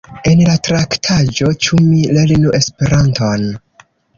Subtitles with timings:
[0.27, 3.49] En la traktaĵo Ĉu mi lernu Esperanton?